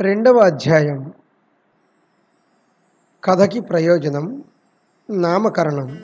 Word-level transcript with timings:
రెండవ 0.00 0.38
అధ్యాయం. 0.38 1.12
కథకి 3.24 3.60
ప్రయోజనం 3.60 4.44
నామకరణం. 5.10 5.98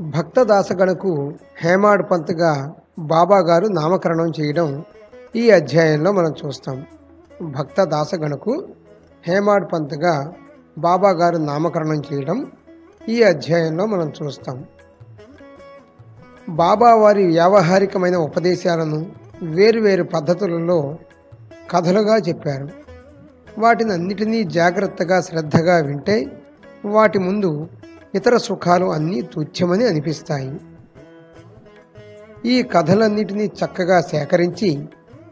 భక్తదాసగణకు 0.00 1.34
హేమాడ్ 1.62 2.10
పంత్గా 2.10 2.74
బాబాగారు 2.98 3.66
నామకరణం 3.66 4.32
చేయడం 4.40 4.84
ఈ 5.36 5.50
అధ్యాయంలో 5.50 6.12
మనం 6.12 6.34
చూస్తాం. 6.46 6.86
భక్త 7.42 7.84
దాసగణకు 7.84 8.68
హేమాడ్ 9.26 9.72
పంత్గా 9.72 10.34
బాబాగారు 10.78 11.36
నామకరణం 11.36 12.02
చేయడం 12.12 12.52
ఈ 13.08 13.22
అధ్యాయంలో 13.22 13.86
మనం 13.86 14.12
చూస్తాం. 14.22 14.64
బాబా 16.48 16.94
వారి 16.94 17.26
వ్యావహారికమైన 17.26 18.16
ఉపదేశాలను 18.16 19.12
వేరువేరు 19.42 20.04
పద్ధతులలో 20.04 20.98
కథలుగా 21.70 22.16
చెప్పారు. 22.16 22.68
వాటిని 23.58 23.92
అన్నిటినీ 23.92 24.42
జాగ్రత్తగా 24.42 25.20
శ్రద్ధగా 25.20 25.76
వింటే 25.76 26.26
వాటి 26.84 27.18
ముందు 27.18 27.68
ఇతర 28.14 28.36
సుఖాలు 28.36 28.86
అన్నీ 28.86 29.22
తుచ్చమని 29.22 29.86
అనిపిస్తాయి. 29.86 30.60
ఈ 32.44 32.62
కథలన్నిటినీ 32.62 33.46
చక్కగా 33.46 34.00
సేకరించి 34.00 34.84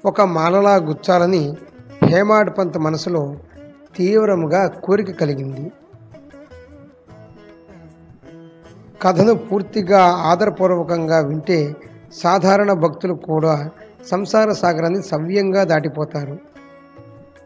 ఒక 0.05 0.21
మాలలా 0.21 0.77
గుచ్చాలని 0.77 1.57
హేమాడ్ 2.05 2.59
పంత్ 2.59 2.79
మనసులో 2.79 3.37
తీవ్రముగా 3.97 4.67
కోరిక 4.67 5.11
కలిగింది. 5.11 5.73
కథను 9.03 9.35
పూర్తిగా 9.35 10.01
ఆదరపూర్వకంగా 10.05 11.19
వింటే 11.19 11.77
సాధారణ 12.13 12.73
భక్తులు 12.73 13.15
కూడా 13.15 13.71
సంసార 14.07 14.53
సాగరాన్ని 14.53 15.03
సవ్యంగా 15.03 15.65
దాటిపోతారు. 15.65 16.39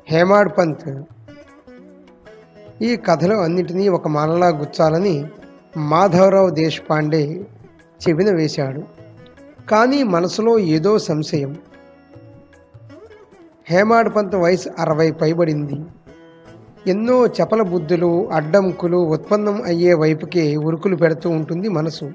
హేమాడ్ 0.09 0.59
పంత్ 0.59 1.02
ఈ 2.83 2.97
కథలు 2.97 3.34
అన్నింటినీ 3.34 3.89
ఒక 3.89 4.09
మాలలా 4.09 4.48
గుచ్చాలని 4.48 5.25
మాధవరావు 5.77 6.50
దేశపాండే 6.50 7.44
చెవిన 8.09 8.34
వేశాడు. 8.34 8.83
కానీ 9.70 10.03
మనసులో 10.03 10.59
ఏదో 10.59 10.98
సంశయం. 10.98 11.56
హేమాడ్ 13.66 14.16
పంత్ 14.16 14.34
వయసు 14.34 14.69
అరవై 14.78 15.12
పైబడింది. 15.12 15.84
ఎన్నో 16.87 17.27
చపల 17.27 17.62
బుద్ధులు 17.62 18.31
అడ్డంకులు 18.31 18.97
ఉత్పన్నం 18.97 19.62
అయ్యే 19.62 19.94
వైపుకే 19.94 20.56
ఉరుకులు 20.56 20.97
పెడుతూ 20.97 21.31
ఉంటుంది 21.31 21.69
మనసు. 21.69 22.12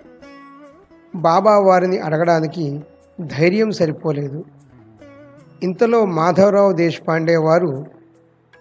బాబా 1.16 1.58
వారిని 1.58 2.00
అడగడానికి 2.00 2.82
ధైర్యం 3.22 3.72
సరిపోలేదు. 3.72 4.46
ఇంతలో 5.64 6.06
మాధవరావు 6.06 6.72
దేశపాండే 6.72 7.38
వారు 7.38 7.86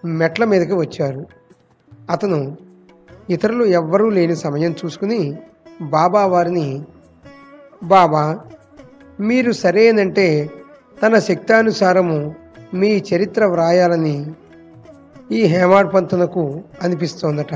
మెట్ల 0.05 0.45
మీదకి 0.45 0.75
వచ్చారు. 0.75 1.27
అతను 2.11 2.57
ఇతరులు 3.31 3.65
ఎవ్వరూ 3.65 4.09
లేని 4.09 4.37
సమయం 4.37 4.75
చూసుకుని 4.85 5.37
బాబా 5.83 6.27
వారిని 6.27 6.85
బాబా 7.83 8.41
మీరు 9.21 9.53
సరేనంటే 9.53 10.51
తన 11.03 11.19
శక్తానుసారము 11.19 12.35
మీ 12.75 13.03
చరిత్ర 13.15 13.45
వ్రాయాలని 13.45 14.35
ఈ 15.33 15.43
హేమాడ్ 15.43 15.95
పంతునకు 15.95 16.61
అనిపిస్తోందట 16.83 17.55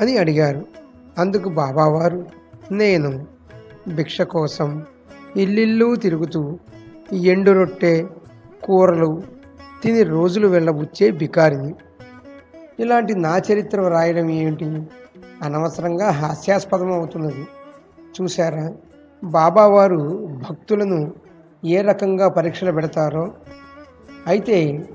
అని 0.00 0.16
అడిగారు. 0.16 0.64
అందుకు 1.18 1.48
బాబావారు 1.48 2.26
నేను 2.72 3.26
భిక్ష 3.94 4.20
కోసం 4.20 4.86
ఇల్లిల్లు 5.36 5.96
తిరుగుతూ 5.96 6.58
ఎండు 7.12 7.50
రొట్టె 7.50 8.06
కూరలు 8.62 9.22
తిని 9.82 10.02
రోజులు 10.02 10.48
వెళ్ళబుచ్చే 10.48 11.10
బికారిని 11.10 11.74
ఇలాంటి 12.80 13.14
నా 13.14 13.40
చరిత్ర 13.52 13.80
వ్రాయడం 13.80 14.30
ఏమిటి? 14.30 14.64
అనవసరంగా 15.42 16.10
హాస్యాస్పదం 16.10 16.92
అవుతున్నది 16.92 17.46
చూశారా? 18.20 18.72
బాబావారు 19.24 20.28
భక్తులను 20.50 21.12
ఏ 21.64 21.80
రకంగా 21.80 22.28
పరీక్షలు 22.28 22.72
పెడతారో? 22.72 23.32
అయితే 24.26 24.88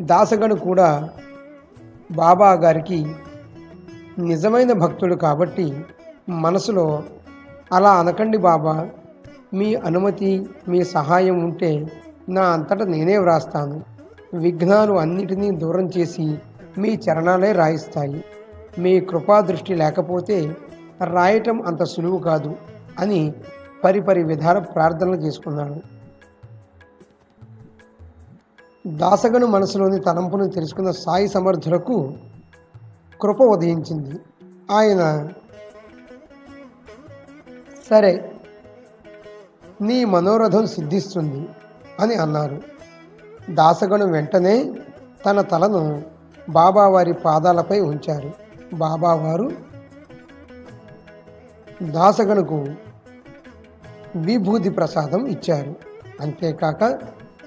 దాసగడు 0.00 0.54
కూడా 0.54 1.08
బాబా 2.10 2.52
గారికి 2.52 3.06
నిజమైన 4.18 4.72
భక్తుడు 4.72 5.14
కాబట్టి 5.14 5.74
మనసులో 6.28 7.02
అలా 7.72 7.92
అనకండి 7.92 8.38
బాబా. 8.38 8.88
మీ 9.54 9.74
అనుమతి 9.74 10.48
మీ 10.68 10.84
సహాయం 10.84 11.38
ఉంటే 11.44 11.86
నా 12.28 12.42
అంతటా 12.42 12.84
నేనే 12.84 13.18
వ్రాస్తాను. 13.18 13.84
విఘ్నాలు 14.34 14.92
అన్నిటినీ 14.92 15.50
దూరం 15.50 15.88
చేసి 15.98 16.38
మీ 16.78 16.88
చరణాలే 16.88 17.52
రాయిస్తాయి. 17.52 18.24
మీ 18.78 19.00
కృపా 19.00 19.40
దృష్టి 19.40 19.74
లేకపోతే 19.74 20.56
రాయటం 21.04 21.62
అంత 21.66 21.82
సులువు 21.82 22.18
కాదు 22.18 22.56
అని 22.98 23.32
పరిపరి 23.84 24.22
విధాల 24.22 24.58
ప్రార్థనలు 24.58 25.16
చేసుకున్నాడు. 25.16 25.74
దాసగను 28.86 29.46
మనసులోని 29.46 30.00
తలంపును 30.00 30.48
తెలుసుకున్న 30.48 30.90
సాయి 30.90 31.28
సమర్థులకు 31.28 32.14
కృప 33.20 33.40
ఉదయించింది. 33.40 34.18
ఆయన 34.70 35.28
సరే 37.90 38.39
నీ 39.80 40.04
మనోరథం 40.04 40.66
సిద్ధిస్తుంది 40.66 41.48
అని 42.00 42.14
అన్నారు. 42.14 42.62
దాసగను 43.50 44.06
వెంటనే 44.12 44.72
తన 45.26 45.40
తలను 45.40 46.02
బాబావారి 46.48 47.12
పాదాలపై 47.12 47.80
ఉంచారు. 47.80 48.32
బాబావారు 48.74 49.50
దాసగణకు 51.82 52.66
విభూతి 54.16 54.70
ప్రసాదం 54.70 55.26
ఇచ్చారు. 55.26 55.74
అంతేకాక 56.20 56.98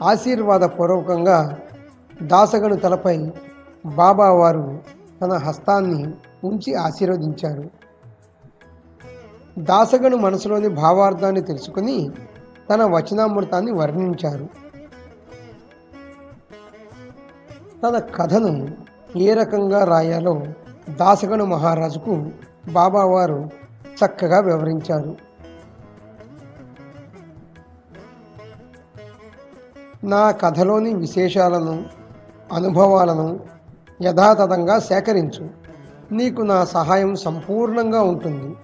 ఆశీర్వాదపూర్వకంగా 0.04 1.58
దాసగను 2.24 2.76
తలపై 2.76 3.32
బాబావారు 3.86 4.80
తన 5.22 5.34
హస్తాన్ని 5.34 6.14
ఉంచి 6.44 6.76
ఆశీర్వదించారు. 6.76 7.83
దాసగను 9.58 10.18
మనసులోని 10.18 10.68
భావార్థాన్ని 10.68 11.42
తెలుసుకుని 11.42 12.12
తన 12.70 12.84
వచనామృతాన్ని 12.84 13.72
వర్ణించారు. 13.72 14.50
తన 17.84 18.00
కథను 18.00 18.68
ఏ 19.16 19.34
రకంగా 19.34 19.84
రాయాలో 19.84 20.42
దాసగను 20.90 21.46
మహారాజుకు 21.46 22.30
బాబావారు 22.72 23.50
చక్కగా 24.06 24.40
వివరించారు. 24.40 25.16
నా 30.04 30.32
కథలోని 30.32 30.94
విశేషాలను 30.94 31.86
అనుభవాలను 32.54 33.40
యథాతథంగా 34.02 34.80
సేకరించు. 34.80 35.50
నీకు 36.12 36.42
నా 36.42 36.66
సహాయం 36.66 37.16
సంపూర్ణంగా 37.16 38.02
ఉంటుంది. 38.02 38.56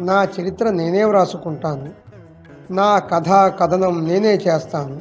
నా 0.00 0.28
చరిత్ర 0.40 0.70
నేనే 0.70 1.04
వ్రాసుకుంటాను. 1.04 1.90
నా 2.72 2.98
కథ 2.98 3.28
కథనం 3.60 4.08
నేనే 4.08 4.34
చేస్తాను. 4.34 5.00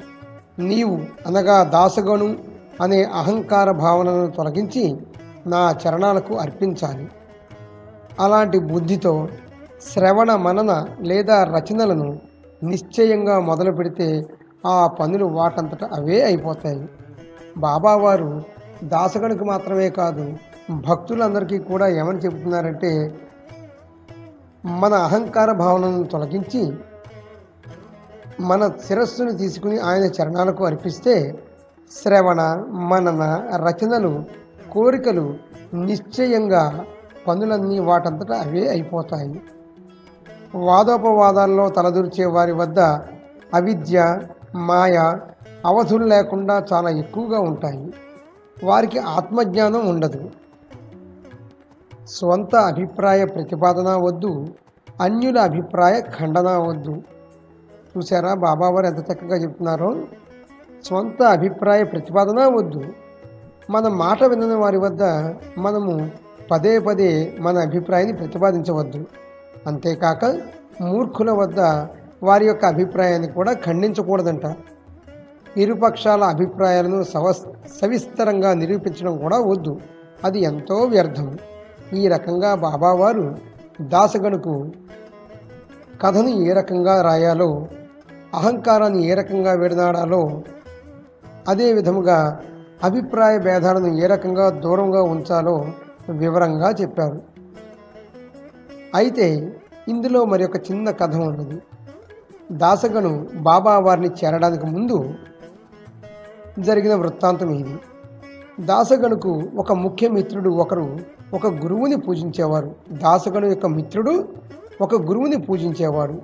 నీవు 0.59 1.02
అనగా 1.28 1.63
దాసగను 1.63 2.35
అనే 2.81 3.03
అహంకార 3.03 3.72
భావనను 3.72 4.28
తొలగించి 4.28 4.97
నా 5.47 5.72
చరణాలకు 5.72 6.35
అర్పించాలి. 6.35 7.09
అలాంటి 8.19 8.59
బుద్ధితో 8.59 9.28
శ్రవణ 9.94 10.35
మనన 10.35 10.85
లేదా 11.02 11.44
రచనలను 11.44 12.19
నిశ్చయంగా 12.63 13.40
మొదలు 13.40 13.72
పెడితే 13.72 14.23
ఆ 14.66 14.88
పనులు 14.88 15.25
వాటంతట 15.25 15.84
అవే 15.84 16.22
అయిపోతాయి. 16.22 16.90
బాబావారు 17.58 18.44
దాసగణుకు 18.84 19.44
మాత్రమే 19.44 19.90
కాదు 19.90 20.34
భక్తులందరికీ 20.72 21.58
కూడా 21.58 21.87
ఏమని 21.87 22.20
చెబుతున్నారంటే 22.20 23.14
మన 24.66 24.93
అహంకార 24.93 25.52
భావనను 25.52 26.03
తొలగించి 26.03 26.73
మన 28.40 28.72
శిరస్సును 28.87 29.31
తీసుకుని 29.31 29.79
ఆయన 29.79 30.03
చరణాలకు 30.03 30.66
అర్పిస్తే 30.66 31.43
శ్రవణ 31.91 32.63
మనన 32.69 33.49
రచనలు 33.55 34.23
కోరికలు 34.72 35.35
నిశ్చయంగా 35.73 36.85
పనులన్నీ 37.28 37.79
వాటంతటా 37.79 38.35
అవే 38.35 38.69
అయిపోతాయి. 38.69 39.41
వాదోపవాదాల్లో 40.55 41.69
తలదూర్చే 41.69 42.25
వారి 42.25 42.52
వద్ద 42.52 42.79
అవిద్య 43.53 44.19
మాయ 44.55 45.13
అవధులు 45.66 46.05
లేకుండా 46.05 46.63
చాలా 46.73 46.90
ఎక్కువగా 46.90 47.40
ఉంటాయి. 47.40 47.93
వారికి 48.63 48.99
ఆత్మజ్ఞానం 48.99 49.87
ఉండదు. 49.87 50.29
స్వంత 52.07 52.55
అభిప్రాయ 52.55 53.25
ప్రతిపాదన 53.25 53.95
వద్దు 53.95 54.47
అన్యుల 55.01 55.39
అభిప్రాయ 55.39 56.01
ఖండన 56.01 56.57
వద్దు. 56.57 57.01
చూసారా 57.97 58.33
బాబావారు 58.33 58.85
ఎంత 58.85 59.11
చక్కగా 59.11 59.35
చెప్తున్నారో? 59.35 59.95
స్వంత 60.83 61.23
అభిప్రాయ 61.23 61.83
ప్రతిపాదన 61.83 62.55
వద్దు. 62.55 62.83
మన 63.69 63.87
మాట 63.87 64.23
వినని 64.23 64.55
వారి 64.55 64.77
వద్ద 64.77 65.03
మనము 65.57 66.11
పదే 66.51 66.79
పదే 66.79 67.37
మన 67.39 67.57
అభిప్రాయాన్ని 67.57 68.17
ప్రతిపాదించవద్దు. 68.17 69.05
అంతేకాక 69.67 70.25
మూర్ఖుల 70.81 71.31
వద్ద 71.31 71.59
వారి 72.23 72.45
యొక్క 72.45 72.65
అభిప్రాయాన్ని 72.65 73.27
కూడా 73.27 73.53
ఖండించకూడదంట. 73.53 74.55
ఇరుపక్షాల 75.57 76.23
అభిప్రాయాలను 76.23 77.03
సవ 77.03 77.31
సవిస్తరంగా 77.81 78.53
నిరూపించడం 78.53 79.17
కూడా 79.17 79.37
వద్దు. 79.39 79.81
అది 80.23 80.39
ఎంతో 80.39 80.75
వ్యర్థం. 80.75 81.37
ఈ 81.93 82.08
రకంగా 82.08 82.55
బాబావారు 82.55 83.38
దాసగనుకు 83.82 84.72
కథను 86.02 86.28
ఏ 86.28 86.53
రకంగా 86.53 87.02
రాయాలో 87.02 87.67
అహంకారాన్ని 88.35 89.05
ఏ 89.05 89.14
రకంగా 89.14 89.53
విడనాడాలో 89.53 90.41
అదే 91.47 91.73
విధముగా 91.73 92.40
అభిప్రాయ 92.84 93.40
భేదాలను 93.40 93.88
ఏ 93.88 94.05
రకంగా 94.05 94.49
దూరంగా 94.49 95.02
ఉంచాలో 95.02 95.66
వివరంగా 96.09 96.70
చెప్పారు. 96.70 97.22
అయితే 98.96 99.58
ఇందులో 99.87 100.26
మరి 100.26 100.46
ఒక 100.46 100.72
చిన్న 100.72 100.91
కథ 100.91 101.16
ఉన్నది. 101.16 101.61
దాసగను 102.52 103.28
బాబా 103.35 103.79
వారిని 103.79 104.08
చేరడానికి 104.08 104.66
ముందు 104.66 105.14
జరిగిన 106.59 106.96
వృత్తాంతం 106.96 107.49
ఇది. 107.49 107.78
దాసగణుకు 108.59 109.43
ఒక 109.55 109.71
ముఖ్య 109.71 110.09
మిత్రుడు 110.09 110.49
ఒకరు 110.49 110.97
ఒక 111.33 111.47
గురువుని 111.47 111.95
పూజించేవారు. 111.95 112.75
దాసగణు 112.91 113.45
యొక్క 113.45 113.65
మిత్రుడు 113.65 114.27
ఒక 114.81 114.95
గురువుని 114.95 115.41
పూజించేవాడు. 115.41 116.21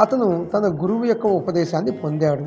అతను 0.00 0.46
తన 0.54 0.78
గురువు 0.82 1.04
యొక్క 1.04 1.26
ఉపదేశాన్ని 1.26 1.90
పొందాడు. 1.90 2.44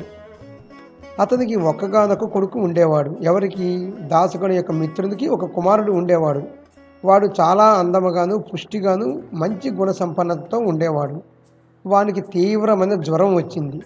అతనికి 1.20 1.54
ఒక్కగానొక 1.54 2.24
కొడుకు 2.24 2.58
ఉండేవాడు. 2.58 3.16
ఎవరికి? 3.22 3.92
దాసగణు 4.00 4.52
యొక్క 4.52 4.70
మిత్రునికి 4.70 5.28
ఒక 5.28 5.44
కుమారుడు 5.44 5.92
ఉండేవాడు. 5.92 6.42
వాడు 7.04 7.28
చాలా 7.40 7.64
అందముగాను 7.64 8.38
పుష్టిగాను 8.38 9.22
మంచి 9.32 9.70
గుణ 9.70 9.90
సంపన్నతతో 9.90 10.58
ఉండేవాడు. 10.58 11.22
వానికి 11.86 12.20
తీవ్రమైన 12.20 12.94
జ్వరం 12.94 13.34
వచ్చింది. 13.34 13.80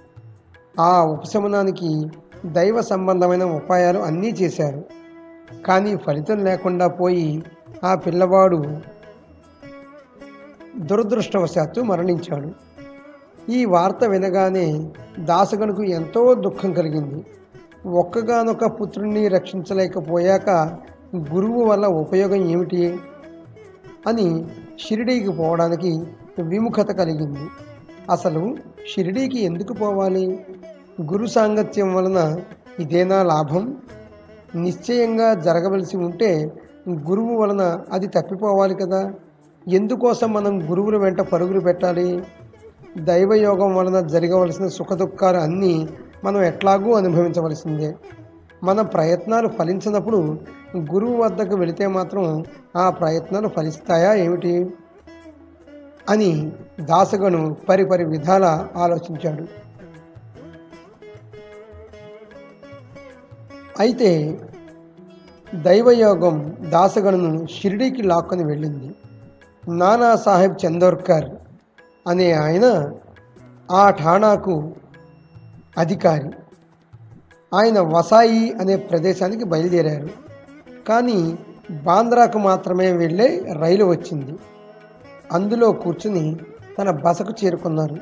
ఆ 0.81 1.05
ఉపశమనానికి 1.05 2.06
దైవ 2.46 2.81
సంబంధమైన 2.81 3.44
ఉపాయాలు 3.44 3.99
అన్నీ 3.99 4.29
చేశారు. 4.29 4.85
కానీ 5.67 5.97
ఫలితం 5.97 6.45
లేకుండా 6.45 6.89
పోయి 6.89 7.43
ఆ 7.85 7.95
పిల్లవాడు 7.95 8.65
దురదృష్టవశాత్తు 10.79 11.81
మరణించాడు. 11.81 12.50
ఈ 13.50 13.65
వార్త 13.65 14.05
వినగానే 14.05 14.91
దాసగనుకు 15.19 15.83
ఎంతో 15.83 16.35
దుఃఖం 16.35 16.73
కలిగింది. 16.73 17.25
ఒక్కగానొక 17.87 18.81
పుత్రుణ్ణి 18.81 19.29
రక్షించలేకపోయాక 19.29 20.50
గురువు 21.17 21.65
వల్ల 21.65 21.87
ఉపయోగం 21.87 22.49
ఏమిటి? 22.49 22.99
అని 24.06 24.45
షిరిడీకి 24.79 25.33
పోవడానికి 25.33 26.03
విముఖత 26.43 26.91
కలిగింది. 26.91 27.49
అసలు 28.11 28.56
షిరిడీకి 28.95 29.45
ఎందుకు 29.45 29.73
పోవాలి? 29.73 30.47
గురు 31.03 31.27
సాంగత్యం 31.27 31.95
వలన 31.95 32.41
ఇదేనా 32.81 33.23
లాభం? 33.23 33.77
నిశ్చయంగా 34.63 35.35
జరగవలసి 35.35 35.97
ఉంటే 35.97 36.53
గురువు 36.89 37.37
వలన 37.37 37.81
అది 37.93 38.07
తప్పిపోవాలి 38.07 38.75
కదా. 38.75 39.13
ఎందుకోసం 39.69 40.33
మనం 40.33 40.71
గురువుల 40.71 40.97
వెంట 40.97 41.21
పరుగులు 41.21 41.61
పెట్టాలి? 41.61 42.23
దైవయోగం 42.99 43.77
వలన 43.77 44.01
జరగవలసిన 44.07 44.69
సుఖదుఖాలు 44.69 45.37
అన్నీ 45.37 45.89
మనం 46.25 46.43
ఎట్లాగూ 46.43 46.93
అనుభవించవలసిందే. 46.93 47.95
మన 48.65 48.81
ప్రయత్నాలు 48.81 49.49
ఫలించినప్పుడు 49.49 50.41
గురువు 50.77 51.23
వద్దకు 51.23 51.57
వెళితే 51.57 51.87
మాత్రం 51.87 52.45
ఆ 52.77 52.91
ప్రయత్నాలు 52.91 53.49
ఫలిస్తాయా 53.49 54.15
ఏమిటి? 54.15 54.71
అని 56.11 56.53
దాసగను 56.81 57.57
పరిపరి 57.69 58.05
విధాల 58.05 58.69
ఆలోచించాడు. 58.77 59.45
అయితే 63.79 64.41
దైవయోగం 65.55 66.56
దాసగణను 66.61 67.47
షిరిడీకి 67.47 68.03
లాక్కొని 68.03 68.45
వెళ్ళింది. 68.45 68.95
నానా 69.69 70.17
సాహెబ్ 70.17 70.67
చందోర్కర్ 70.67 71.31
అనే 72.06 72.33
ఆయన 72.33 72.93
ఆ 73.71 73.91
ఠాణాకు 73.91 74.73
అధికారి. 75.79 76.31
ఆయన 77.55 77.81
వసాయి 77.81 78.53
అనే 78.53 78.77
ప్రదేశానికి 78.77 79.45
బయలుదేరారు. 79.45 80.09
కానీ 80.89 81.39
బాంద్రాకు 81.71 82.39
మాత్రమే 82.39 82.93
వెళ్ళే 82.93 83.55
రైలు 83.59 83.85
వచ్చింది. 83.85 84.39
అందులో 85.33 85.73
కూర్చుని 85.73 86.37
తన 86.79 86.91
బసకు 86.91 87.33
చేరుకున్నారు. 87.45 87.97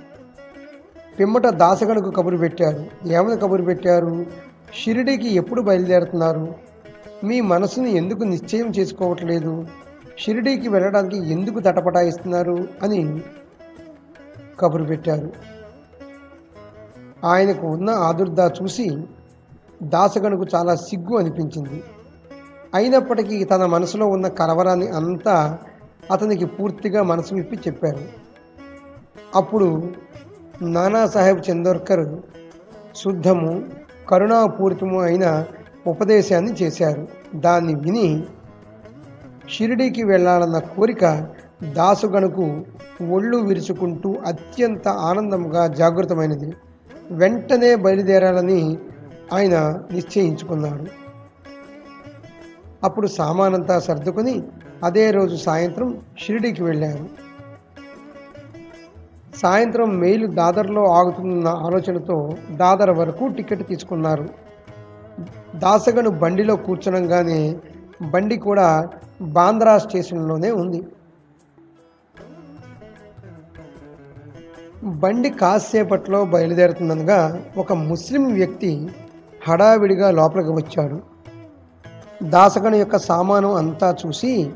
పిమ్మట 1.19 1.47
దాసగణకు 1.47 2.11
కబురు 2.11 2.37
పెట్టారు. 2.37 3.09
ఏమని 3.09 3.37
కబురు 3.37 3.63
పెట్టారు? 3.63 4.27
షిరిడీకి 4.85 5.35
ఎప్పుడు 5.35 5.61
బయలుదేరుతున్నారు? 5.61 6.66
మీ 7.27 7.41
మనసుని 7.41 7.91
ఎందుకు 7.97 8.23
నిశ్చయం 8.23 8.71
చేసుకోవట్లేదు? 8.71 9.67
షిరిడీకి 10.19 10.69
వెళ్ళడానికి 10.69 11.17
ఎందుకు 11.31 11.59
తటపటాయిస్తున్నారు 11.61 12.69
అని 12.83 13.21
కబురు 14.61 14.85
పెట్టారు. 14.85 15.33
ఆయనకు 17.25 17.67
ఉన్న 17.67 17.91
ఆదుర్దా 17.91 18.53
చూసి 18.63 18.87
దాసగణకు 19.83 20.47
చాలా 20.55 20.75
సిగ్గు 20.75 21.17
అనిపించింది. 21.17 21.83
అయినప్పటికీ 22.75 23.45
తన 23.45 23.67
మనసులో 23.67 24.07
ఉన్న 24.07 24.29
కలవరాన్ని 24.29 24.89
అంతా 24.89 25.59
అతనికి 26.13 26.47
పూర్తిగా 26.47 27.03
మనసు 27.03 27.35
విప్పి 27.35 27.57
చెప్పారు. 27.57 28.05
అప్పుడు 29.35 29.93
నానాసాహెబ్ 30.63 31.51
చందోర్కర్ 31.51 32.19
శుద్ధము 32.97 33.65
కరుణాపూరితము 34.09 35.01
అయిన 35.01 35.45
ఉపదేశాన్ని 35.87 36.53
చేశారు. 36.53 37.09
దాన్ని 37.35 37.75
విని 37.75 38.25
షిరిడీకి 39.49 40.03
వెళ్ళాలన్న 40.03 40.59
కోరిక 40.59 41.27
దాసుగణకు 41.73 42.65
ఒళ్ళు 43.11 43.37
విరుచుకుంటూ 43.37 44.17
అత్యంత 44.27 44.89
ఆనందంగా 44.89 45.67
జాగృతమైనది. 45.67 46.53
వెంటనే 47.11 47.75
బయలుదేరాలని 47.75 48.79
ఆయన 49.33 49.81
నిశ్చయించుకున్నాడు. 49.93 50.87
అప్పుడు 52.85 53.07
సామానంతా 53.07 53.79
సర్దుకొని 53.79 54.43
అదే 54.85 55.11
రోజు 55.11 55.37
సాయంత్రం 55.37 56.01
షిరిడీకి 56.19 56.63
వెళ్ళారు. 56.63 57.07
సాయంత్రం 59.37 59.99
మెయిల్ 59.99 60.29
దాదర్లో 60.29 60.85
ఆగుతున్న 60.85 61.49
ఆలోచనతో 61.49 62.31
దాదర్ 62.51 62.91
వరకు 62.91 63.29
టికెట్ 63.29 63.69
తీసుకున్నారు. 63.69 64.46
దాసగను 65.57 66.11
బండిలో 66.11 66.57
కూర్చునగానే 66.57 67.57
బండి 68.11 68.37
కూడా 68.37 68.89
బాంద్రా 69.23 69.79
స్టేషన్లోనే 69.79 70.51
ఉంది. 70.51 70.83
బండి 74.85 75.31
కాసేపట్లో 75.31 76.25
బయలుదేరుతుందనగా 76.25 77.43
ఒక 77.57 77.73
ముస్లిం 77.73 78.35
వ్యక్తి 78.35 78.89
హడావిడిగా 79.49 80.11
లోపలికి 80.11 80.51
వచ్చాడు. 80.51 81.01
దాసగను 82.23 82.77
యొక్క 82.77 82.99
సామాను 82.99 83.55
అంతా 83.55 83.97
చూసి 84.07 84.51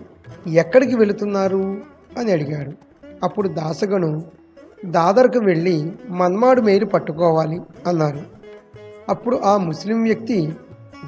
ఎక్కడికి 0.47 0.97
వెళుతున్నారు? 0.97 1.77
అని 2.19 2.33
అడిగాడు. 2.33 2.73
అప్పుడు 3.23 3.49
దాసగను 3.49 4.25
దాదర్కు 4.85 5.39
వెళ్ళి 5.39 5.93
మన్మాడు 6.11 6.61
మేలు 6.61 6.87
పట్టుకోవాలి 6.87 7.61
అన్నారు 7.87 8.21
అప్పుడు 9.09 9.37
ఆ 9.37 9.57
ముస్లిం 9.57 10.03
వ్యక్తి 10.03 10.53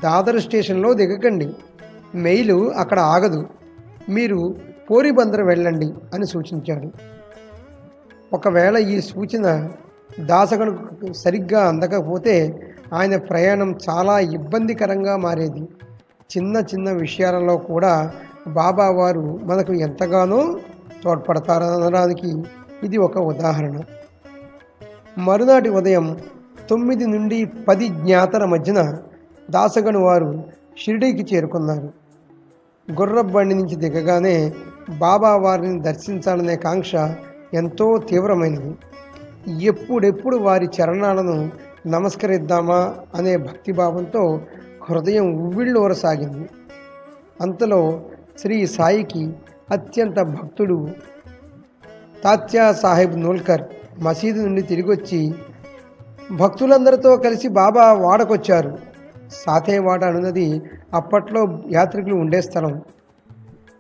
దాదర్ 0.00 0.40
స్టేషన్లో 0.40 0.94
దిగకండి. 0.94 1.48
మెయిలు 2.14 2.72
అక్కడ 2.72 3.00
ఆగదు. 3.00 3.46
మీరు 4.08 4.56
పోరిబందర్ 4.90 5.42
వెళ్ళండి 5.42 5.94
అని 6.14 6.26
సూచించాడు. 6.26 6.90
ఒకవేళ 8.32 8.76
ఈ 8.76 9.00
సూచన 9.00 9.68
దాసగనుకు 10.20 11.12
సరిగ్గా 11.12 11.68
అందకపోతే 11.68 12.60
ఆయన 12.92 13.16
ప్రయాణం 13.16 13.78
చాలా 13.90 14.18
ఇబ్బందికరంగా 14.18 15.16
మారేది. 15.16 15.60
చిన్న 16.36 16.56
చిన్న 16.56 16.92
విషయాలలో 16.92 17.56
కూడా 17.56 18.12
బాబా 18.46 18.90
వారు 18.90 19.40
మనకు 19.42 19.72
ఎంతగానో 19.72 20.58
తోడ్పడతారనడానికి 21.04 22.42
ఇది 22.82 22.96
ఒక 22.96 23.18
ఉదాహరణ. 23.18 23.80
మరునాటి 25.18 25.68
ఉదయం 25.68 26.18
తొమ్మిది 26.70 27.06
నుండి 27.06 27.44
పది 27.44 27.88
జ్ఞాతల 27.88 28.44
మధ్యన 28.44 28.98
దాసగను 29.50 30.00
వారు 30.00 30.44
షిరిడీకి 30.78 31.34
చేరుకున్నారు. 31.34 31.92
గుర్రబండి 32.92 33.54
నుంచి 33.54 33.76
దిగగానే 33.76 34.52
బాబా 34.98 35.36
వారిని 35.36 35.80
దర్శించాలనే 35.80 36.56
కాంక్ష 36.56 36.92
ఎంతో 37.54 37.98
తీవ్రమైనది. 37.98 38.74
ఎప్పుడెప్పుడు 39.64 40.36
వారి 40.36 40.66
చరణాలను 40.66 41.50
నమస్కరిద్దామా 41.86 42.94
అనే 43.14 43.36
భక్తిభావంతో 43.36 44.40
హృదయం 44.90 45.32
ఉవ్విళ్ళూరసాగింది 45.32 46.48
అంతలో 47.40 48.00
శ్రీ 48.38 48.66
సాయికి 48.66 49.32
అత్యంత 49.70 50.20
భక్తుడు 50.20 50.88
తాత్యా 52.24 52.72
సాహెబ్ 52.72 53.20
నోల్కర్ 53.20 53.62
మసీదు 54.00 54.42
నుండి 54.42 54.62
తిరిగొచ్చి 54.62 55.34
భక్తులందరితో 56.32 57.16
కలిసి 57.16 57.48
బాబా 57.48 57.92
వాడకొచ్చారు. 57.92 58.91
సాతేవాడ 59.32 60.04
అనున్నది 60.04 60.62
అప్పట్లో 60.94 61.58
యాత్రికులు 61.70 62.14
ఉండే 62.14 62.40
స్థలం. 62.40 62.82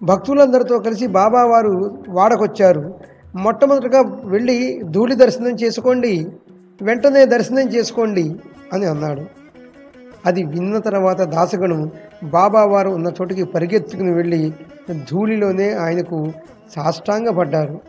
భక్తులందరితో 0.02 0.78
కలిసి 0.78 1.06
బాబా 1.06 1.44
వారు 1.44 1.98
వాడకొచ్చారు. 2.08 2.94
మొట్టమొదటిగా 3.34 4.00
వెళ్ళి 4.24 4.82
ధూళి 4.84 5.14
దర్శనం 5.14 5.50
చేసుకోండి 5.50 6.26
వెంటనే 6.82 7.24
దర్శనం 7.24 7.68
చేసుకోండి 7.68 8.36
అని 8.72 8.86
అన్నాడు. 8.86 9.24
అది 10.26 10.42
విన్న 10.42 10.78
తర్వాత 10.78 11.20
దాసగను 11.20 11.90
బాబావారు 12.24 12.90
ఉన్న 12.90 13.12
చోటికి 13.20 13.44
పరిగెత్తుకుని 13.44 14.12
వెళ్ళి 14.14 14.52
ధూళిలోనే 15.10 15.72
ఆయనకు 15.74 16.32
సాష్టాంగపడ్డారు. 16.76 17.80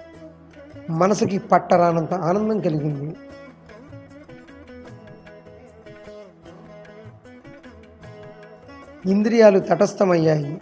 మనసుకి 0.89 1.37
పట్టరానంత 1.37 2.13
ఆనందం 2.13 2.59
కలిగింది. 2.59 3.15
ఇంద్రియాలు 9.05 9.59
తటస్థమయ్యాయి. 9.59 10.61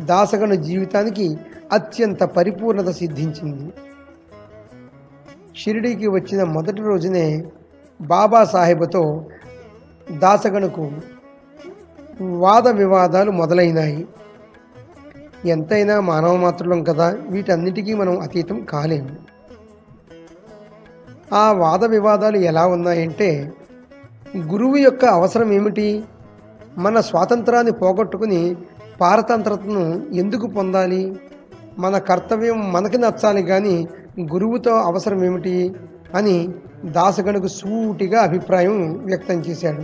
దాసగను 0.00 0.54
జీవితానికి 0.54 1.38
అత్యంత 1.72 2.22
పరిపూర్ణత 2.22 2.90
సిద్ధించింది. 2.90 3.72
షిరిడీకి 5.56 6.06
వచ్చిన 6.06 6.42
మొదటి 6.42 6.82
రోజునే 6.82 7.44
బాబా 8.00 8.44
సాహెబ్తో 8.44 9.26
వాద 12.20 12.68
వివాదాలు 12.68 13.30
మొదలైనాయి. 13.30 14.08
ఎంతైనా 15.46 16.00
మానవ 16.00 16.36
మాత్రులం 16.36 16.84
కదా 16.84 17.16
వీటన్నిటికీ 17.28 17.94
మనం 17.94 18.20
అతీతం 18.20 18.64
కాలేము. 18.64 19.16
ఆ 21.34 21.52
వాద 21.52 21.84
వివాదాలు 21.84 22.36
ఎలా 22.36 22.66
ఉన్నాయంటే 22.66 23.52
గురువు 24.36 24.76
యొక్క 24.76 25.04
అవసరం 25.04 25.52
ఏమిటి? 25.52 26.04
మన 26.78 27.00
స్వాతంత్రాన్ని 27.00 27.72
పోగొట్టుకుని 27.72 28.56
పారతంత్రతను 29.00 30.06
ఎందుకు 30.12 30.46
పొందాలి? 30.46 31.20
మన 31.78 31.98
కర్తవ్యం 31.98 32.72
మనకి 32.72 32.98
నచ్చాలి 32.98 33.42
కానీ 33.42 33.88
గురువుతో 34.20 34.70
అవసరం 34.70 35.24
ఏమిటి? 35.24 35.74
అని 36.14 36.48
దాసగణకు 36.84 37.46
సూటిగా 37.46 38.22
అభిప్రాయం 38.22 39.04
వ్యక్తం 39.04 39.34
చేశాడు. 39.34 39.82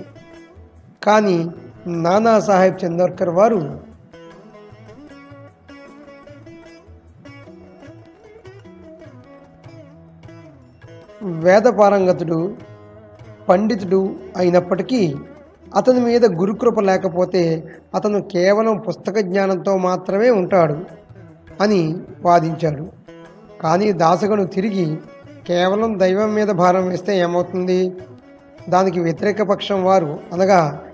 కానీ 1.04 1.50
నానాసాహెబ్ 1.86 2.84
చందోర్కర్ 2.84 3.28
వారు 3.28 3.80
వేద 11.22 11.62
పారంగతుడు 11.62 12.56
పండితుడు 13.48 14.16
అయినప్పటికీ 14.36 15.14
అతని 15.74 16.00
మీద 16.00 16.24
గురుకృప 16.24 16.80
లేకపోతే 16.80 17.64
అతను 17.94 18.22
కేవలం 18.22 18.78
పుస్తక 18.78 19.18
జ్ఞానంతో 19.18 19.76
మాత్రమే 19.76 20.30
ఉంటాడు 20.30 20.78
అని 21.60 21.96
వాదించాడు. 22.22 22.92
కానీ 23.60 23.92
దాసగను 23.92 24.44
తిరిగి 24.44 24.98
కేవలం 25.46 25.98
దైవం 25.98 26.34
మీద 26.34 26.48
భారం 26.48 26.88
వేస్తే 26.88 27.18
ఏమవుతుంది? 27.18 27.92
దానికి 28.68 29.00
వ్యతిరేక 29.00 29.42
పక్షం 29.42 29.84
వారు 29.84 30.18
అనగా 30.32 30.84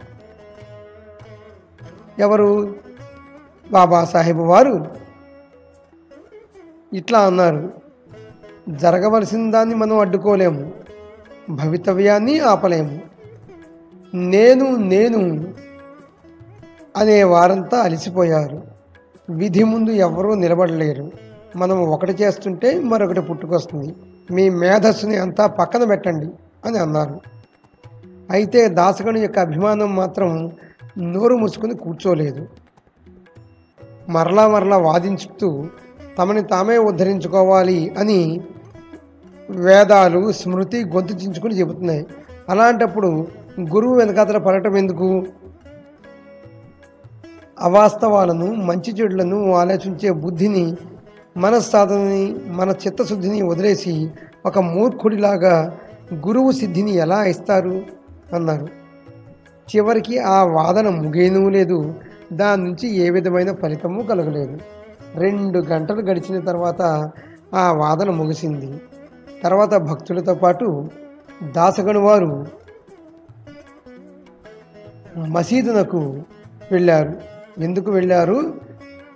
ఎవరు? 2.18 2.74
బాబాసాహెబ్ 3.70 4.38
వారు. 4.38 4.86
ఇట్లా 6.92 7.18
అన్నారు. 7.18 7.72
జరగవలసిన 8.68 9.50
దాన్ని 9.50 9.74
మనం 9.74 9.98
అడ్డుకోలేము. 9.98 10.72
భవితవ్యాన్ని 11.50 12.38
ఆపలేము. 12.38 13.00
నేను 14.14 14.76
నేను 14.76 15.48
అనే 16.96 17.24
వారంతా 17.24 17.78
అలసిపోయారు. 17.78 18.62
విధి 19.30 19.64
ముందు 19.64 19.90
ఎవరూ 19.90 20.34
నిలబడలేరు. 20.34 21.12
మనం 21.56 21.78
ఒకటి 21.78 22.12
చేస్తుంటే 22.12 22.80
మరొకటి 22.80 23.20
పుట్టుకొస్తుంది. 23.20 23.94
మీ 24.30 24.50
మేధస్సుని 24.50 25.16
అంతా 25.16 25.46
పక్కన 25.46 25.84
పెట్టండి 25.84 26.28
అని 26.64 26.78
అన్నారు. 26.78 27.20
అయితే 28.30 28.68
దాసగణి 28.68 29.20
యొక్క 29.20 29.38
అభిమానం 29.38 29.96
మాత్రం 29.96 30.52
నోరు 30.98 31.36
మూసుకుని 31.36 31.74
కూర్చోలేదు. 31.74 32.48
మరలా 34.08 34.48
మరలా 34.48 34.78
వాదించుతూ 34.78 35.66
తమని 36.18 36.42
తామే 36.42 36.78
ఉద్ధరించుకోవాలి 36.78 37.94
అని 37.98 38.40
వేదాలు 39.50 40.32
స్మృతి 40.32 40.84
గొంతు 40.84 41.12
చించుకుని 41.12 41.58
చెబుతున్నాయి. 41.58 42.06
అలాంటప్పుడు 42.48 43.26
గురువు 43.60 43.94
వెనకాతల 43.94 44.38
పడటం 44.38 44.76
ఎందుకు? 44.76 45.24
అవాస్తవాలను 47.60 48.54
మంచి 48.54 48.92
చెడులను 48.92 49.52
ఆలోచించే 49.52 50.10
బుద్ధిని 50.10 50.76
మనస్సాధనని 51.36 52.36
మన 52.46 52.70
చిత్తశుద్ధిని 52.70 53.42
వదిలేసి 53.42 54.10
ఒక 54.46 54.58
మూర్ఖుడిలాగా 54.58 55.78
గురువు 56.14 56.50
సిద్ధిని 56.50 56.90
ఎలా 56.90 57.24
ఇస్తారు? 57.24 57.82
అన్నారు. 58.34 58.68
చివరికి 59.76 60.18
ఆ 60.18 60.42
వాదన 60.42 60.88
ముగేనూ 60.88 61.48
లేదు. 61.48 61.94
దాని 62.32 62.64
నుంచి 62.64 62.96
ఏ 62.96 63.10
విధమైన 63.10 63.52
ఫలితము 63.52 64.02
కలగలేదు. 64.02 64.58
రెండు 65.14 65.58
గంటలు 65.58 66.00
గడిచిన 66.00 66.40
తర్వాత 66.40 67.10
ఆ 67.54 67.72
వాదన 67.72 68.10
ముగిసింది. 68.10 68.80
తర్వాత 69.44 69.74
భక్తులతో 69.74 70.34
పాటు 70.34 70.88
దాసగను 71.56 72.00
వారు 72.00 72.59
మసీదునకు 75.18 76.22
వెళ్ళారు. 76.72 77.20
ఎందుకు 77.58 77.90
వెళ్ళారు? 77.90 78.60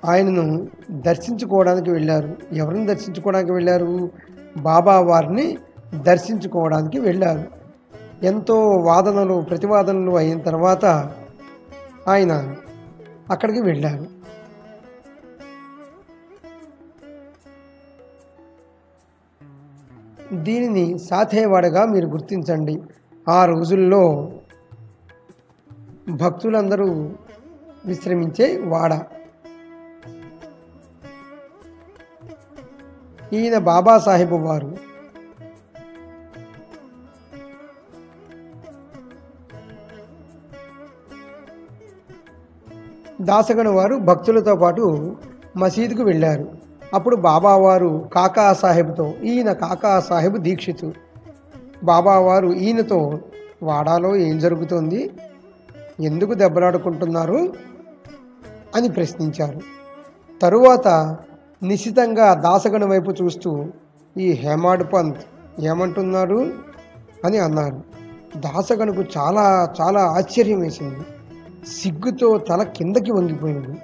ఆయనను 0.05 0.69
దర్శించుకోవడానికి 0.91 1.91
వెళ్ళారు. 1.91 2.37
ఎవరిని 2.53 2.87
దర్శించుకోవడానికి 2.87 3.53
వెళ్ళారు? 3.53 4.11
బాబా 4.57 5.01
వారిని 5.01 5.59
దర్శించుకోవడానికి 5.95 6.99
వెళ్ళారు. 6.99 7.65
ఎంతో 8.25 8.61
వాదనలు 8.71 9.41
ప్రతివాదనలు 9.41 10.17
అయిన 10.17 10.41
తర్వాత 10.41 10.85
ఆయన 12.09 12.55
అక్కడికి 13.31 13.61
వెళ్ళారు. 13.61 14.15
దీనిని 20.33 20.99
సాథేవాడగా 20.99 21.87
మీరు 21.87 22.07
గుర్తించండి. 22.07 22.83
ఆ 23.29 23.45
రోజుల్లో 23.45 24.33
భక్తులందరూ 26.09 27.11
విశ్రమించే 27.87 28.57
వాడ. 28.65 28.99
ఈయన 33.33 33.59
బాబాసాహెబ్ 33.59 34.33
వారు. 34.33 34.77
దాసగణ 43.21 43.69
వారు 43.69 43.97
భక్తులతో 43.97 44.57
పాటు 44.57 45.17
మసీదుకు 45.57 46.03
వెళ్ళారు. 46.03 46.53
అప్పుడు 46.95 47.17
బాబావారు 47.17 48.11
కాకా 48.13 48.53
సాహెబ్తో 48.53 49.15
ఈయన 49.23 49.53
కాకా 49.53 50.01
సాహెబ్ 50.01 50.39
దీక్షితు 50.39 50.93
బాబావారు 51.83 52.49
ఈయనతో 52.49 53.21
వాడాలో 53.63 54.17
ఏం 54.17 54.39
జరుగుతోంది? 54.39 55.11
ఎందుకు 56.01 56.35
దెబ్బలాడుకుంటున్నారు 56.35 57.53
అని 58.77 58.89
ప్రశ్నించారు. 58.89 59.61
తరువాత 60.43 61.17
నిశితంగా 61.63 62.35
దాసగణ 62.35 62.85
వైపు 62.85 63.11
చూస్తూ 63.11 63.65
ఈ 64.19 64.33
హేమాడ్ 64.33 64.93
పంత్ 64.93 65.19
ఏమంటున్నారు 65.61 66.55
అని 67.25 67.39
అన్నారు. 67.39 67.81
దాసగణకు 68.37 69.03
చాలా 69.19 69.75
చాలా 69.81 70.03
ఆశ్చర్యం 70.03 70.61
వేసింది. 70.61 71.01
సిగ్గుతో 71.67 72.39
తల 72.39 72.63
కిందకి 72.63 73.13
వంగిపోయింది. 73.13 73.79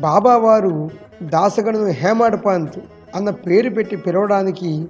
బాబా 0.00 0.36
వారు 0.36 0.90
దాసగణను 1.22 1.86
హేమాడ్ 1.86 2.44
పంత్ 2.46 2.78
అన్న 3.14 3.30
పేరు 3.30 3.70
పెట్టి 3.70 3.96
పిలవడానికి 3.96 4.88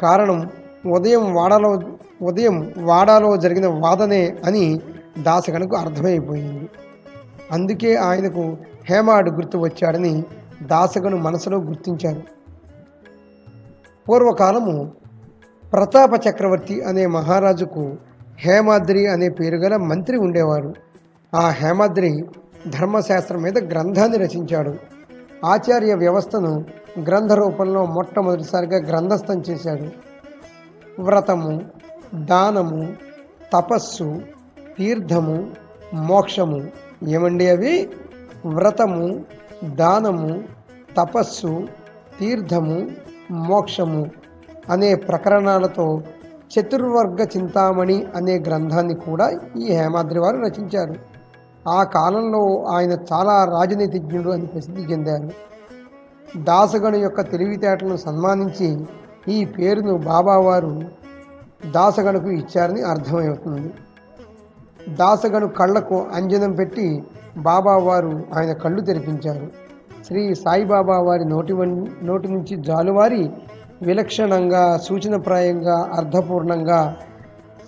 కారణం 0.00 0.50
ఉదయం 0.86 1.34
వాడలో 1.34 1.80
ఉదయం 2.22 2.72
వాడాలో 2.78 3.36
జరిగిన 3.36 3.66
వాదనే 3.66 4.36
అని 4.44 4.80
దాసగణకు 5.18 5.76
అర్థమైపోయింది. 5.76 6.68
అందుకే 7.52 7.96
ఆయనకు 7.96 8.56
హేమాడు 8.84 9.30
గుర్తు 9.30 9.58
వచ్చాడని 9.58 10.24
దాసగను 10.62 11.16
మనసులో 11.16 11.58
గుర్తించారు. 11.58 12.22
పూర్వకాలము 14.08 14.92
ప్రతాప 15.72 16.10
చక్రవర్తి 16.28 16.82
అనే 16.82 17.06
మహారాజుకు 17.06 17.96
హేమాద్రి 18.38 19.06
అనే 19.06 19.28
పేరు 19.28 19.56
గల 19.56 19.76
మంత్రి 19.76 20.16
ఉండేవారు 20.16 20.74
ఆ 21.34 21.50
హేమాద్రి 21.50 22.24
ధర్మశాస్త్రం 22.68 23.42
మీద 23.42 23.58
గ్రంథాన్ని 23.58 24.18
రచించాడు. 24.18 24.74
ఆచార్య 25.44 25.94
వ్యవస్థను 25.94 26.64
గ్రంథ 27.00 27.32
రూపంలో 27.32 27.86
మొట్టమొదటిసారిగా 27.86 28.78
గ్రంథస్థం 28.78 29.42
చేశాడు. 29.50 30.12
వ్రతము 31.02 31.60
దానము 32.14 32.94
తపస్సు 33.52 34.20
తీర్థము 34.78 35.50
మోక్షము 35.94 36.62
ఏమండి 37.08 37.48
అవి? 37.48 37.90
వ్రతము 38.46 39.24
దానము 39.64 40.44
తపస్సు 40.96 41.68
తీర్థము 42.20 42.90
మోక్షము 43.30 44.10
అనే 44.70 44.94
ప్రకరణాలతో 44.94 46.02
చతుర్వర్గ 46.58 47.26
చింతామణి 47.36 48.06
అనే 48.16 48.38
గ్రంథాన్ని 48.38 48.94
కూడా 48.94 49.38
ఈ 49.58 49.72
హేమాద్రి 49.72 50.18
వారు 50.18 50.36
రచించారు. 50.36 50.94
ఆ 51.68 51.82
కాలంలో 51.82 52.64
ఆయన 52.64 52.92
చాలా 52.92 53.44
రాజనీతిజ్ఞుడు 53.44 54.30
అని 54.30 54.46
ప్రసిద్ధి 54.46 54.82
చెందారు. 54.82 55.30
దాసగణు 56.36 56.96
యొక్క 56.96 57.20
తెలివితేటలను 57.20 57.96
సన్మానించి 57.96 58.86
ఈ 59.28 59.44
పేరును 59.44 59.96
బాబావారు 59.96 60.82
దాసగణకు 61.70 62.30
ఇచ్చారని 62.30 62.82
అర్థమవుతుంది. 62.82 63.72
దాసగను 64.88 65.48
కళ్ళకు 65.48 66.06
అంజనం 66.14 66.52
పెట్టి 66.52 67.04
బాబావారు 67.36 68.22
ఆయన 68.34 68.52
కళ్ళు 68.52 68.80
తెరిపించారు. 68.80 69.50
శ్రీ 70.06 70.34
సాయిబాబా 70.34 70.98
వారి 70.98 71.24
నోటి 71.24 71.52
నోటి 72.02 72.28
నుంచి 72.28 72.56
జాలువారి 72.56 73.30
విలక్షణంగా 73.82 74.78
సూచనప్రాయంగా 74.78 75.90
అర్థపూర్ణంగా 75.94 76.96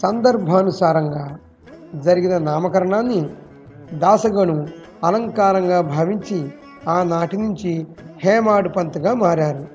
సందర్భానుసారంగా 0.03 1.39
జరిగిన 1.95 2.39
నామకరణాన్ని 2.39 3.29
దాసగను 3.93 4.67
అలంకారంగా 5.05 5.81
భావించి 5.81 6.53
ఆనాటి 6.89 7.37
నుంచి 7.37 7.87
హేమాడు 8.19 8.69
పంత్గా 8.69 9.15
మారారు. 9.15 9.69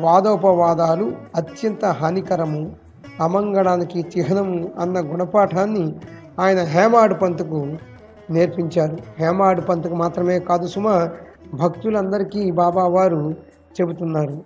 వాదోపవాదాలు 0.00 1.12
అత్యంత 1.36 1.84
హానికరము 1.84 2.72
అమంగళానికి 3.20 4.06
చిహ్నము 4.18 4.72
అన్న 4.78 5.00
గుణపాఠాన్ని 5.00 5.94
ఆయన 6.40 6.62
హేమాడు 6.62 7.14
పంతుకు 7.14 7.76
నేర్పించారు. 8.30 8.98
హేమాడు 9.18 9.60
పంతుకు 9.60 9.94
మాత్రమే 9.94 10.38
కాదు 10.38 10.66
సుమ 10.66 11.08
భక్తులందరికీ 11.54 12.50
బాబా 12.50 12.84
వారు 12.84 13.36
చెబుతున్నారు. 13.80 14.44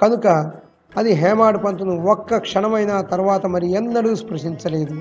కనుక 0.00 0.52
అది 0.96 1.12
హేమాడు 1.12 1.58
పంతును 1.58 2.04
ఒక్క 2.04 2.36
క్షణమైన 2.36 3.00
తర్వాత 3.00 3.46
మరి 3.46 3.70
ఎన్నడూ 3.70 4.14
స్పృశించలేదు. 4.14 5.00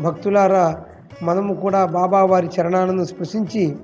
భక్తులారా 0.00 0.84
మనము 1.22 1.54
కూడా 1.54 1.84
బాబా 1.84 2.24
వారి 2.24 2.48
చరణాలను 2.60 3.04
స్పృశించి 3.04 3.76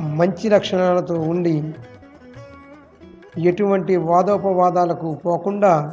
మంచి 0.00 0.48
లక్షణాలతో 0.48 1.14
ఉండి 1.14 1.74
ఎటువంటి 3.38 3.96
వాదోపవాదాలకు 3.96 5.14
పోకుండా 5.14 5.92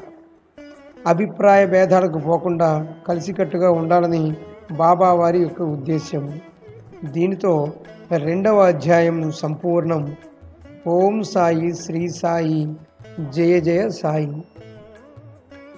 అభిప్రాయ 1.08 1.66
భేదాలకు 1.66 2.20
పోకుండా 2.20 2.88
కలిసికట్టుగా 3.08 3.72
ఉండాలని 3.72 4.36
బాబా 4.72 5.14
వారి 5.14 5.40
యొక్క 5.40 5.62
ఉద్దేశ్యం. 5.62 6.42
దీనితో 7.06 7.74
రెండవ 8.18 8.60
అధ్యాయం 8.60 9.32
సంపూర్ణం. 9.32 10.16
ఓం 10.88 11.24
సాయి 11.24 11.74
శ్రీ 11.74 12.10
సాయి 12.10 12.76
జయ 13.30 13.60
జయ 13.60 13.90
సాయి. 13.90 14.44